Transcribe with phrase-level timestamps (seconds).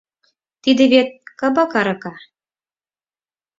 [0.63, 2.13] Тиде вет— кабак арака.